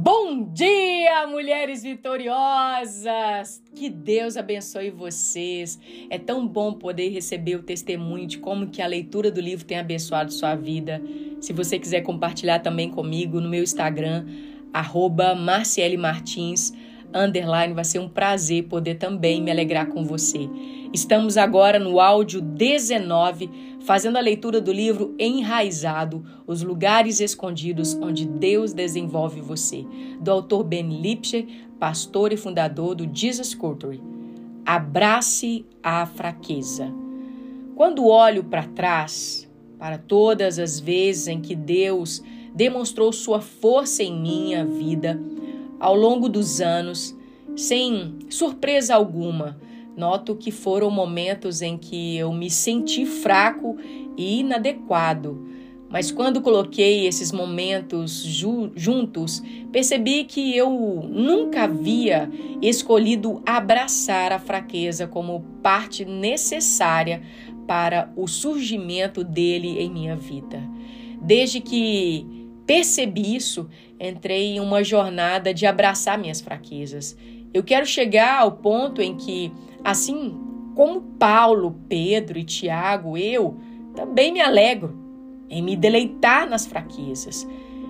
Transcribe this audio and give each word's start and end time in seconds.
Bom 0.00 0.44
dia, 0.52 1.26
mulheres 1.26 1.82
vitoriosas! 1.82 3.60
Que 3.74 3.90
Deus 3.90 4.36
abençoe 4.36 4.90
vocês. 4.90 5.76
É 6.08 6.16
tão 6.16 6.46
bom 6.46 6.74
poder 6.74 7.08
receber 7.08 7.56
o 7.56 7.64
testemunho 7.64 8.24
de 8.24 8.38
como 8.38 8.68
que 8.68 8.80
a 8.80 8.86
leitura 8.86 9.28
do 9.28 9.40
livro 9.40 9.64
tem 9.64 9.76
abençoado 9.76 10.32
sua 10.32 10.54
vida. 10.54 11.02
Se 11.40 11.52
você 11.52 11.80
quiser 11.80 12.02
compartilhar 12.02 12.60
também 12.60 12.88
comigo 12.88 13.40
no 13.40 13.48
meu 13.48 13.64
Instagram, 13.64 14.24
arroba 14.72 15.34
Marciele 15.34 15.96
Martins, 15.96 16.72
underline, 17.12 17.74
vai 17.74 17.84
ser 17.84 17.98
um 17.98 18.08
prazer 18.08 18.68
poder 18.68 18.98
também 18.98 19.42
me 19.42 19.50
alegrar 19.50 19.88
com 19.88 20.04
você. 20.04 20.48
Estamos 20.92 21.36
agora 21.36 21.78
no 21.78 22.00
áudio 22.00 22.40
19, 22.40 23.50
fazendo 23.80 24.16
a 24.16 24.22
leitura 24.22 24.58
do 24.58 24.72
livro 24.72 25.14
Enraizado, 25.18 26.24
os 26.46 26.62
lugares 26.62 27.20
escondidos 27.20 27.94
onde 28.00 28.26
Deus 28.26 28.72
desenvolve 28.72 29.42
você, 29.42 29.84
do 30.18 30.30
autor 30.30 30.64
Ben 30.64 30.88
Lipscher, 30.88 31.46
pastor 31.78 32.32
e 32.32 32.38
fundador 32.38 32.94
do 32.94 33.08
Jesus 33.12 33.54
Culture. 33.54 34.00
Abrace 34.64 35.66
a 35.82 36.06
fraqueza. 36.06 36.90
Quando 37.76 38.06
olho 38.06 38.44
para 38.44 38.64
trás, 38.64 39.46
para 39.78 39.98
todas 39.98 40.58
as 40.58 40.80
vezes 40.80 41.28
em 41.28 41.40
que 41.40 41.54
Deus 41.54 42.22
demonstrou 42.54 43.12
sua 43.12 43.42
força 43.42 44.02
em 44.02 44.18
minha 44.18 44.64
vida, 44.64 45.20
ao 45.78 45.94
longo 45.94 46.30
dos 46.30 46.62
anos, 46.62 47.14
sem 47.54 48.18
surpresa 48.30 48.94
alguma, 48.94 49.58
noto 49.98 50.36
que 50.36 50.52
foram 50.52 50.90
momentos 50.90 51.60
em 51.60 51.76
que 51.76 52.16
eu 52.16 52.32
me 52.32 52.48
senti 52.48 53.04
fraco 53.04 53.76
e 54.16 54.40
inadequado. 54.40 55.46
Mas 55.90 56.10
quando 56.12 56.40
coloquei 56.40 57.06
esses 57.06 57.32
momentos 57.32 58.22
ju 58.22 58.70
juntos, 58.76 59.42
percebi 59.72 60.24
que 60.24 60.56
eu 60.56 60.70
nunca 60.70 61.64
havia 61.64 62.30
escolhido 62.62 63.42
abraçar 63.44 64.32
a 64.32 64.38
fraqueza 64.38 65.06
como 65.06 65.40
parte 65.62 66.04
necessária 66.04 67.22
para 67.66 68.12
o 68.16 68.28
surgimento 68.28 69.24
dele 69.24 69.78
em 69.80 69.90
minha 69.90 70.14
vida. 70.14 70.62
Desde 71.20 71.60
que 71.60 72.26
percebi 72.66 73.34
isso, 73.34 73.68
entrei 73.98 74.56
em 74.56 74.60
uma 74.60 74.84
jornada 74.84 75.52
de 75.52 75.66
abraçar 75.66 76.18
minhas 76.18 76.40
fraquezas. 76.40 77.16
Eu 77.52 77.64
quero 77.64 77.86
chegar 77.86 78.40
ao 78.40 78.52
ponto 78.52 79.00
em 79.00 79.16
que, 79.16 79.50
assim 79.82 80.36
como 80.74 81.00
Paulo, 81.00 81.76
Pedro 81.88 82.38
e 82.38 82.44
Tiago, 82.44 83.16
eu 83.16 83.56
também 83.94 84.32
me 84.32 84.40
alegro 84.40 84.96
em 85.50 85.62
me 85.62 85.76
deleitar 85.76 86.48
nas 86.48 86.66
fraquezas 86.66 87.46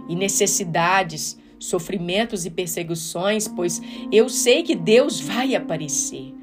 e 0.09 0.15
necessidades, 0.15 1.39
sofrimentos 1.59 2.47
e 2.47 2.51
perseguições, 2.51 3.49
pois 3.49 3.83
eu 4.13 4.29
sei 4.29 4.63
que 4.63 4.75
Deus 4.75 5.21
vai 5.21 5.55
aparecer, 5.55 6.35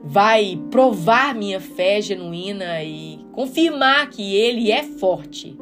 vai 0.00 0.58
provar 0.70 1.34
minha 1.34 1.60
fé 1.60 2.00
genuína 2.00 2.82
e 2.82 3.18
confirmar 3.32 4.08
que 4.08 4.34
Ele 4.34 4.70
é 4.70 4.82
forte 4.82 5.56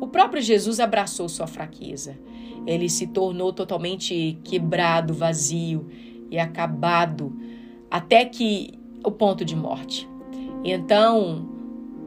o 0.00 0.06
próprio 0.06 0.40
Jesus 0.40 0.80
abraçou 0.80 1.28
sua 1.28 1.46
fraqueza. 1.46 2.18
Ele 2.66 2.88
se 2.88 3.06
tornou 3.06 3.52
totalmente 3.52 4.38
quebrado, 4.42 5.12
vazio 5.12 5.86
e 6.30 6.38
acabado 6.38 7.36
até 7.90 8.24
que 8.24 8.78
o 9.04 9.10
ponto 9.10 9.44
de 9.44 9.56
morte. 9.56 10.08
Então, 10.64 11.48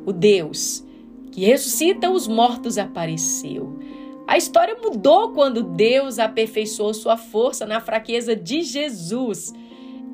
o 0.05 0.13
Deus 0.13 0.85
que 1.33 1.45
ressuscita 1.45 2.11
os 2.11 2.27
mortos 2.27 2.77
apareceu. 2.77 3.79
A 4.27 4.37
história 4.37 4.77
mudou 4.79 5.31
quando 5.31 5.63
Deus 5.63 6.19
aperfeiçoou 6.19 6.93
sua 6.93 7.17
força 7.17 7.65
na 7.65 7.81
fraqueza 7.81 8.35
de 8.35 8.61
Jesus. 8.61 9.51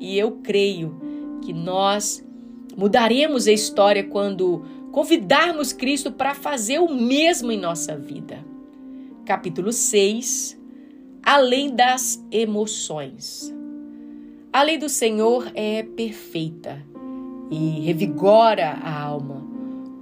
E 0.00 0.18
eu 0.18 0.38
creio 0.42 0.98
que 1.42 1.52
nós 1.52 2.26
mudaremos 2.74 3.46
a 3.46 3.52
história 3.52 4.02
quando 4.02 4.64
convidarmos 4.90 5.74
Cristo 5.74 6.10
para 6.10 6.34
fazer 6.34 6.78
o 6.78 6.90
mesmo 6.90 7.52
em 7.52 7.60
nossa 7.60 7.96
vida. 7.96 8.42
Capítulo 9.26 9.72
6 9.72 10.58
Além 11.22 11.74
das 11.74 12.24
emoções. 12.32 13.54
A 14.52 14.64
lei 14.64 14.78
do 14.78 14.88
Senhor 14.88 15.48
é 15.54 15.84
perfeita 15.84 16.84
e 17.52 17.82
revigora 17.82 18.70
a 18.82 19.00
alma. 19.00 19.46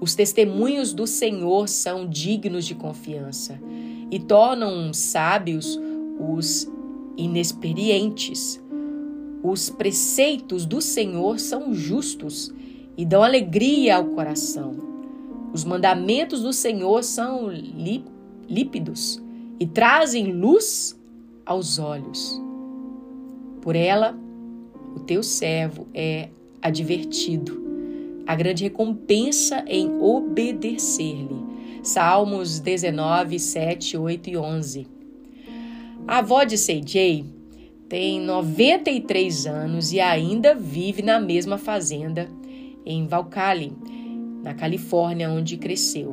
Os 0.01 0.15
testemunhos 0.15 0.95
do 0.95 1.07
Senhor 1.07 1.69
são 1.69 2.09
dignos 2.09 2.65
de 2.65 2.75
confiança 2.75 3.61
e 4.11 4.19
tornam 4.19 4.95
sábios 4.95 5.79
os 6.19 6.67
inexperientes. 7.15 8.59
Os 9.43 9.69
preceitos 9.69 10.65
do 10.65 10.81
Senhor 10.81 11.39
são 11.39 11.75
justos 11.75 12.51
e 12.97 13.05
dão 13.05 13.23
alegria 13.23 13.97
ao 13.97 14.07
coração. 14.07 14.75
Os 15.53 15.63
mandamentos 15.63 16.41
do 16.41 16.55
Senhor 16.55 17.05
são 17.05 17.51
lípidos 18.49 19.23
e 19.61 19.67
trazem 19.67 20.33
luz 20.33 20.99
aos 21.45 21.79
olhos. 21.79 22.41
Por 23.61 23.77
ela, 23.77 24.19
o 24.99 25.05
teu 25.05 25.23
servo 25.23 25.87
é 25.95 26.29
advertido. 26.61 27.67
A 28.27 28.35
grande 28.35 28.65
recompensa 28.65 29.65
em 29.67 29.89
obedecer-lhe. 30.01 31.47
Salmos 31.83 32.59
19, 32.59 33.39
7, 33.39 33.97
8 33.97 34.31
e 34.31 34.37
11. 34.37 34.87
A 36.07 36.19
avó 36.19 36.43
de 36.43 36.57
CJ 36.57 37.25
tem 37.89 38.21
93 38.21 39.47
anos 39.47 39.93
e 39.93 40.01
ainda 40.01 40.55
vive 40.55 41.01
na 41.01 41.21
mesma 41.21 41.57
fazenda 41.57 42.29
em 42.85 43.07
Valcali, 43.07 43.73
na 44.43 44.53
Califórnia, 44.53 45.31
onde 45.31 45.57
cresceu. 45.57 46.13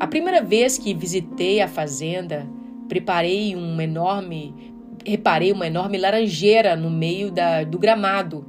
A 0.00 0.06
primeira 0.06 0.42
vez 0.42 0.78
que 0.78 0.94
visitei 0.94 1.60
a 1.60 1.68
fazenda, 1.68 2.48
preparei 2.88 3.54
um 3.54 3.80
enorme, 3.80 4.54
reparei 5.08 5.52
uma 5.52 5.66
enorme 5.66 5.98
laranjeira 5.98 6.76
no 6.76 6.90
meio 6.90 7.30
da, 7.30 7.64
do 7.64 7.78
gramado, 7.78 8.46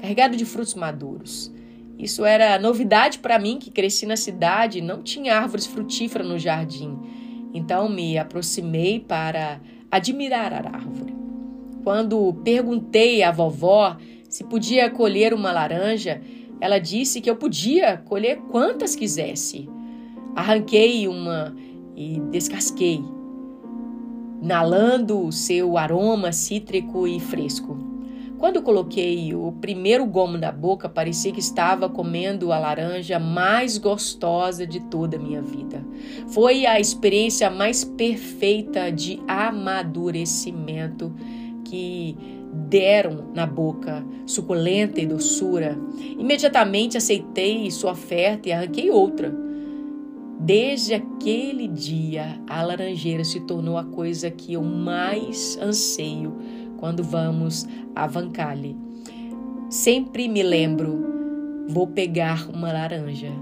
carregado 0.00 0.36
de 0.36 0.44
frutos 0.44 0.74
maduros. 0.74 1.52
Isso 1.98 2.24
era 2.24 2.58
novidade 2.58 3.18
para 3.18 3.38
mim, 3.38 3.58
que 3.58 3.70
cresci 3.70 4.06
na 4.06 4.16
cidade 4.16 4.78
e 4.78 4.82
não 4.82 5.02
tinha 5.02 5.36
árvores 5.36 5.66
frutíferas 5.66 6.26
no 6.26 6.38
jardim. 6.38 6.96
Então 7.52 7.88
me 7.88 8.16
aproximei 8.16 9.00
para 9.00 9.60
admirar 9.90 10.52
a 10.52 10.76
árvore. 10.76 11.14
Quando 11.82 12.34
perguntei 12.44 13.22
à 13.22 13.30
vovó 13.30 13.96
se 14.28 14.44
podia 14.44 14.90
colher 14.90 15.32
uma 15.32 15.50
laranja, 15.50 16.20
ela 16.60 16.78
disse 16.78 17.20
que 17.20 17.30
eu 17.30 17.36
podia 17.36 17.96
colher 17.96 18.38
quantas 18.50 18.94
quisesse. 18.94 19.68
Arranquei 20.36 21.08
uma 21.08 21.54
e 21.96 22.20
descasquei, 22.30 23.02
inalando 24.40 25.24
o 25.24 25.32
seu 25.32 25.76
aroma 25.76 26.32
cítrico 26.32 27.06
e 27.06 27.20
fresco. 27.20 27.76
Quando 28.38 28.62
coloquei 28.62 29.34
o 29.34 29.50
primeiro 29.60 30.06
gomo 30.06 30.38
na 30.38 30.52
boca, 30.52 30.88
parecia 30.88 31.32
que 31.32 31.40
estava 31.40 31.88
comendo 31.88 32.52
a 32.52 32.58
laranja 32.58 33.18
mais 33.18 33.78
gostosa 33.78 34.64
de 34.64 34.78
toda 34.78 35.16
a 35.16 35.20
minha 35.20 35.42
vida. 35.42 35.84
Foi 36.28 36.64
a 36.64 36.78
experiência 36.78 37.50
mais 37.50 37.82
perfeita 37.82 38.92
de 38.92 39.20
amadurecimento 39.26 41.12
que 41.64 42.16
deram 42.52 43.26
na 43.34 43.44
boca, 43.44 44.06
suculenta 44.24 45.00
e 45.00 45.06
doçura. 45.06 45.76
Imediatamente 46.16 46.96
aceitei 46.96 47.68
sua 47.72 47.90
oferta 47.90 48.48
e 48.48 48.52
arranquei 48.52 48.88
outra. 48.88 49.47
Desde 50.40 50.94
aquele 50.94 51.66
dia, 51.66 52.40
a 52.48 52.62
laranjeira 52.62 53.24
se 53.24 53.40
tornou 53.40 53.76
a 53.76 53.84
coisa 53.84 54.30
que 54.30 54.52
eu 54.52 54.62
mais 54.62 55.58
anseio 55.60 56.36
quando 56.78 57.02
vamos 57.02 57.66
a 57.94 58.06
Vancale. 58.06 58.76
Sempre 59.68 60.28
me 60.28 60.42
lembro, 60.42 61.66
vou 61.68 61.88
pegar 61.88 62.48
uma 62.48 62.72
laranja. 62.72 63.32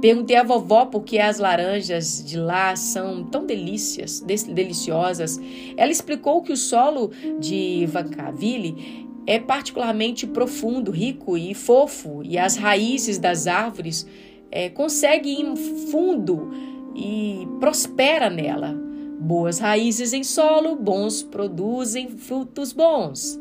Perguntei 0.00 0.36
à 0.36 0.42
vovó 0.42 0.86
por 0.86 1.04
que 1.04 1.18
as 1.18 1.38
laranjas 1.38 2.22
de 2.22 2.36
lá 2.36 2.74
são 2.74 3.24
tão 3.24 3.46
delícias, 3.46 4.20
deliciosas. 4.20 5.40
Ela 5.76 5.92
explicou 5.92 6.42
que 6.42 6.52
o 6.52 6.56
solo 6.56 7.10
de 7.38 7.86
Vancaville 7.86 9.06
é 9.26 9.38
particularmente 9.38 10.26
profundo, 10.26 10.90
rico 10.90 11.38
e 11.38 11.54
fofo, 11.54 12.22
e 12.22 12.36
as 12.36 12.56
raízes 12.56 13.18
das 13.18 13.46
árvores 13.46 14.06
é, 14.54 14.70
conseguem 14.70 15.52
ir 15.52 15.56
fundo 15.90 16.50
e 16.94 17.46
prospera 17.58 18.30
nela. 18.30 18.72
Boas 19.18 19.58
raízes 19.58 20.12
em 20.12 20.22
solo, 20.22 20.76
bons 20.76 21.22
produzem 21.24 22.08
frutos 22.08 22.72
bons. 22.72 23.38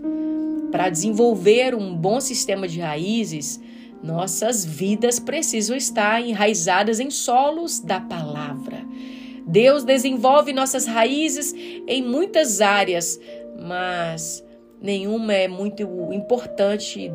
Para 0.71 0.89
desenvolver 0.89 1.75
um 1.75 1.95
bom 1.95 2.19
sistema 2.19 2.67
de 2.67 2.79
raízes, 2.79 3.61
nossas 4.01 4.65
vidas 4.65 5.19
precisam 5.19 5.77
estar 5.77 6.19
enraizadas 6.19 6.99
em 6.99 7.11
solos 7.11 7.79
da 7.79 8.01
palavra. 8.01 8.83
Deus 9.45 9.83
desenvolve 9.83 10.51
nossas 10.51 10.87
raízes 10.87 11.53
em 11.87 12.01
muitas 12.01 12.59
áreas, 12.59 13.19
mas 13.61 14.43
nenhuma 14.81 15.33
é 15.33 15.47
muito 15.47 15.83
importante 16.11 17.11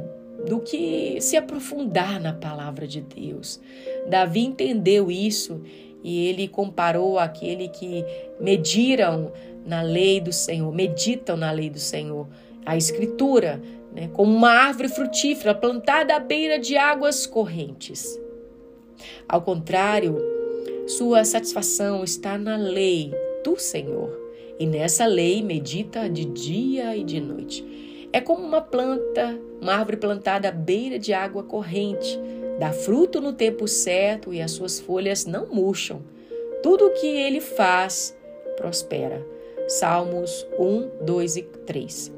do 0.49 0.61
que 0.61 1.21
se 1.21 1.37
aprofundar 1.37 2.19
na 2.19 2.33
palavra 2.33 2.87
de 2.87 3.00
Deus. 3.00 3.61
Davi 4.09 4.41
entendeu 4.41 5.11
isso 5.11 5.61
e 6.03 6.27
ele 6.27 6.49
comparou 6.49 7.19
aquele 7.19 7.69
que 7.69 8.05
mediram 8.41 9.33
na 9.67 9.83
lei 9.83 10.21
do 10.21 10.33
Senhor, 10.33 10.73
meditam 10.73 11.37
na 11.37 11.50
lei 11.50 11.69
do 11.69 11.79
Senhor, 11.79 12.27
a 12.65 12.77
Escritura, 12.77 13.61
né, 13.95 14.09
como 14.12 14.35
uma 14.35 14.50
árvore 14.50 14.89
frutífera 14.89 15.55
plantada 15.55 16.15
à 16.17 16.21
beira 16.21 16.59
de 16.59 16.77
águas 16.77 17.27
correntes. 17.27 18.19
Ao 19.29 19.43
contrário, 19.43 20.17
sua 20.87 21.25
satisfação 21.25 22.03
está 22.03 22.39
na 22.39 22.56
lei 22.56 23.12
do 23.44 23.59
Senhor, 23.59 24.17
e 24.59 24.67
nessa 24.67 25.06
lei 25.06 25.43
medita 25.43 26.09
de 26.09 26.25
dia 26.25 26.97
e 26.97 27.05
de 27.05 27.21
noite. 27.21 27.88
É 28.10 28.20
como 28.22 28.43
uma 28.43 28.62
planta, 28.62 29.38
uma 29.60 29.75
árvore 29.75 29.99
plantada 29.99 30.49
à 30.49 30.52
beira 30.52 30.99
de 30.99 31.12
água 31.12 31.43
corrente, 31.43 32.19
dá 32.58 32.72
fruto 32.72 33.20
no 33.20 33.34
tempo 33.34 33.69
certo 33.69 34.32
e 34.32 34.40
as 34.40 34.52
suas 34.52 34.81
folhas 34.81 35.26
não 35.26 35.46
murcham. 35.46 36.02
Tudo 36.62 36.87
o 36.87 36.90
que 36.90 37.06
ele 37.06 37.40
faz 37.40 38.16
prospera. 38.56 39.25
Salmos 39.69 40.46
1, 40.58 41.05
2 41.05 41.37
e 41.37 41.43
3. 41.43 42.12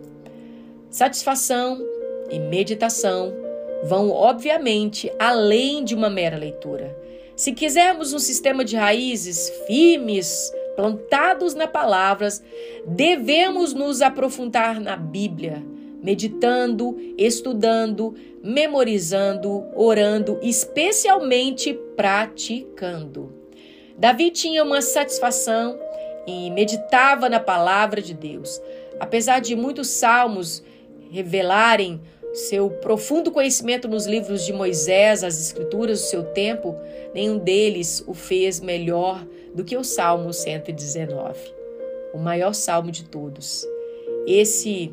Satisfação 0.88 1.84
e 2.30 2.38
meditação 2.38 3.34
vão, 3.82 4.10
obviamente, 4.10 5.12
além 5.18 5.82
de 5.82 5.96
uma 5.96 6.08
mera 6.08 6.36
leitura. 6.36 6.96
Se 7.34 7.52
quisermos 7.52 8.12
um 8.12 8.18
sistema 8.20 8.64
de 8.64 8.76
raízes 8.76 9.50
firmes, 9.66 10.52
plantados 10.76 11.54
na 11.54 11.66
palavras, 11.66 12.40
devemos 12.86 13.74
nos 13.74 14.00
aprofundar 14.00 14.80
na 14.80 14.96
Bíblia 14.96 15.64
meditando, 16.02 16.96
estudando, 17.16 18.14
memorizando, 18.42 19.64
orando, 19.74 20.38
especialmente 20.42 21.74
praticando. 21.96 23.32
Davi 23.96 24.30
tinha 24.30 24.64
uma 24.64 24.80
satisfação 24.80 25.78
e 26.26 26.50
meditava 26.50 27.28
na 27.28 27.40
palavra 27.40 28.00
de 28.00 28.14
Deus. 28.14 28.60
Apesar 28.98 29.40
de 29.40 29.54
muitos 29.54 29.88
salmos 29.88 30.62
revelarem 31.10 32.00
seu 32.32 32.70
profundo 32.70 33.30
conhecimento 33.30 33.88
nos 33.88 34.06
livros 34.06 34.46
de 34.46 34.52
Moisés, 34.52 35.24
as 35.24 35.40
escrituras 35.40 36.00
do 36.00 36.06
seu 36.06 36.22
tempo, 36.22 36.76
nenhum 37.12 37.38
deles 37.38 38.04
o 38.06 38.14
fez 38.14 38.60
melhor 38.60 39.26
do 39.54 39.64
que 39.64 39.76
o 39.76 39.82
Salmo 39.82 40.32
119, 40.32 41.38
o 42.14 42.18
maior 42.18 42.52
salmo 42.52 42.90
de 42.90 43.04
todos. 43.04 43.66
Esse 44.26 44.92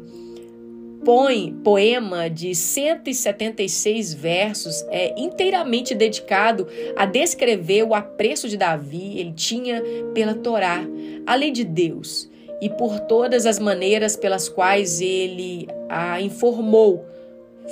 poema 1.63 2.29
de 2.29 2.53
176 2.53 4.13
versos 4.13 4.85
é 4.89 5.13
inteiramente 5.19 5.95
dedicado 5.95 6.67
a 6.95 7.05
descrever 7.05 7.83
o 7.83 7.95
apreço 7.95 8.49
de 8.49 8.57
Davi 8.57 9.17
ele 9.17 9.31
tinha 9.31 9.81
pela 10.13 10.33
Torá, 10.35 10.83
a 11.25 11.35
lei 11.35 11.51
de 11.51 11.63
Deus, 11.63 12.29
e 12.61 12.69
por 12.69 12.99
todas 13.01 13.45
as 13.45 13.59
maneiras 13.59 14.15
pelas 14.15 14.49
quais 14.49 14.99
ele 14.99 15.67
a 15.87 16.19
informou, 16.21 17.05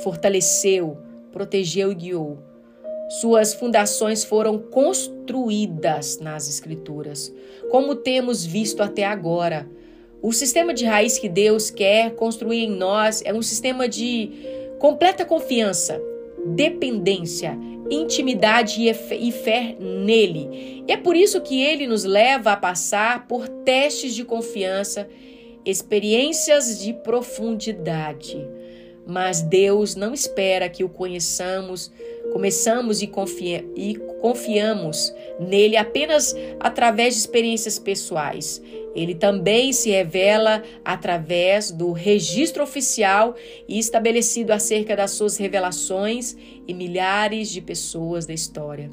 fortaleceu, 0.04 0.98
protegeu 1.31 1.92
e 1.92 1.95
guiou. 1.95 2.38
Suas 3.10 3.54
fundações 3.54 4.24
foram 4.24 4.57
construídas 4.57 6.19
nas 6.19 6.48
Escrituras, 6.50 7.33
como 7.69 7.95
temos 7.95 8.45
visto 8.45 8.81
até 8.81 9.06
agora 9.06 9.69
o 10.22 10.32
sistema 10.32 10.74
de 10.74 10.86
raiz 10.86 11.20
que 11.20 11.30
Deus 11.30 11.70
quer 11.70 12.16
construir 12.16 12.64
em 12.64 12.72
nós 12.72 13.22
é 13.26 13.34
um 13.34 13.42
sistema 13.42 13.88
de 13.88 14.32
completa 14.80 15.26
confiança, 15.26 16.02
dependência, 16.46 17.58
intimidade 17.90 18.82
e 18.88 19.32
fé 19.32 19.76
nele. 19.80 20.84
E 20.88 20.92
é 20.92 20.98
por 20.98 21.16
isso 21.16 21.42
que 21.42 21.62
ele 21.62 21.88
nos 21.88 22.04
leva 22.04 22.52
a 22.52 22.58
passar 22.58 23.28
por 23.28 23.48
testes 23.48 24.16
de 24.16 24.24
confiança, 24.24 25.08
experiências 25.64 26.80
de 26.80 26.94
profundidade. 26.94 28.38
Mas 29.08 29.42
Deus 29.42 29.96
não 29.96 30.14
espera 30.14 30.68
que 30.68 30.84
o 30.84 30.90
conheçamos, 30.90 31.92
começamos 32.34 33.04
e, 33.04 33.08
confia, 33.08 33.64
e 33.76 33.96
confiamos 34.20 35.14
nele 35.40 35.78
apenas 35.78 36.36
através 36.60 37.14
de 37.14 37.20
experiências 37.20 37.78
pessoais. 37.78 38.62
Ele 38.96 39.14
também 39.14 39.74
se 39.74 39.90
revela 39.90 40.64
através 40.84 41.70
do 41.70 41.92
registro 41.92 42.64
oficial 42.64 43.36
e 43.68 43.78
estabelecido 43.78 44.52
acerca 44.52 44.96
das 44.96 45.12
suas 45.12 45.36
revelações 45.36 46.36
e 46.66 46.74
milhares 46.74 47.52
de 47.52 47.60
pessoas 47.60 48.26
da 48.26 48.34
história. 48.34 48.90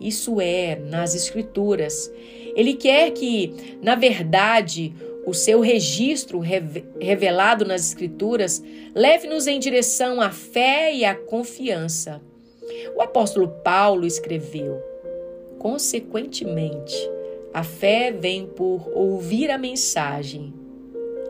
Isso 0.00 0.40
é 0.40 0.76
nas 0.76 1.14
Escrituras. 1.14 2.10
Ele 2.54 2.74
quer 2.74 3.10
que, 3.10 3.52
na 3.82 3.96
verdade, 3.96 4.94
o 5.26 5.34
seu 5.34 5.60
registro 5.60 6.40
revelado 6.98 7.64
nas 7.64 7.88
Escrituras 7.88 8.62
leve-nos 8.94 9.46
em 9.46 9.58
direção 9.58 10.20
à 10.20 10.30
fé 10.30 10.94
e 10.94 11.04
à 11.04 11.14
confiança. 11.14 12.22
O 12.96 13.02
apóstolo 13.02 13.48
Paulo 13.62 14.06
escreveu: 14.06 14.80
Consequentemente, 15.58 16.96
a 17.52 17.64
fé 17.64 18.12
vem 18.12 18.46
por 18.46 18.88
ouvir 18.94 19.50
a 19.50 19.58
mensagem. 19.58 20.54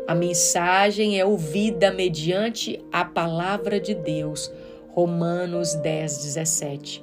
A 0.06 0.14
mensagem 0.14 1.18
é 1.18 1.24
ouvida 1.24 1.90
mediante 1.90 2.78
a 2.92 3.04
palavra 3.04 3.80
de 3.80 3.94
Deus. 3.94 4.52
Romanos 4.88 5.74
10, 5.76 6.24
17. 6.24 7.02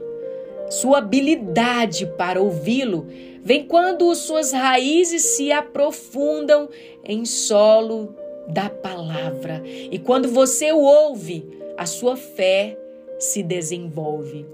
Sua 0.69 0.97
habilidade 0.97 2.05
para 2.17 2.41
ouvi-lo 2.41 3.07
vem 3.41 3.65
quando 3.65 4.13
suas 4.13 4.51
raízes 4.51 5.21
se 5.21 5.51
aprofundam 5.51 6.69
em 7.03 7.23
solo 7.23 8.13
da 8.47 8.69
palavra. 8.69 9.63
E 9.65 9.97
quando 9.97 10.29
você 10.29 10.71
o 10.71 10.79
ouve, 10.79 11.47
a 11.77 11.85
sua 11.85 12.17
fé 12.17 12.77
se 13.17 13.41
desenvolve. 13.41 14.45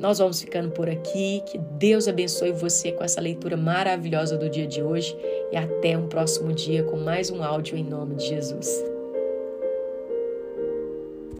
Nós 0.00 0.18
vamos 0.18 0.40
ficando 0.40 0.70
por 0.70 0.88
aqui. 0.88 1.42
Que 1.44 1.58
Deus 1.58 2.08
abençoe 2.08 2.52
você 2.52 2.90
com 2.90 3.04
essa 3.04 3.20
leitura 3.20 3.56
maravilhosa 3.56 4.36
do 4.36 4.48
dia 4.48 4.66
de 4.66 4.82
hoje 4.82 5.14
e 5.52 5.56
até 5.56 5.96
um 5.96 6.08
próximo 6.08 6.52
dia 6.54 6.82
com 6.82 6.96
mais 6.96 7.30
um 7.30 7.44
áudio 7.44 7.76
em 7.76 7.84
nome 7.84 8.14
de 8.14 8.26
Jesus. 8.26 8.99